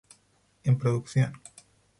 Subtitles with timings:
[0.63, 1.31] En Producción